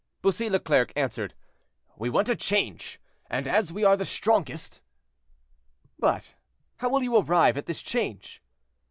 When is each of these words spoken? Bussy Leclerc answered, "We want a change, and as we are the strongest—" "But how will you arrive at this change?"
Bussy 0.23 0.49
Leclerc 0.49 0.91
answered, 0.95 1.35
"We 1.95 2.09
want 2.09 2.27
a 2.27 2.35
change, 2.35 2.99
and 3.29 3.47
as 3.47 3.71
we 3.71 3.83
are 3.83 3.95
the 3.95 4.03
strongest—" 4.03 4.81
"But 5.99 6.33
how 6.77 6.89
will 6.89 7.03
you 7.03 7.15
arrive 7.17 7.55
at 7.55 7.67
this 7.67 7.83
change?" 7.83 8.41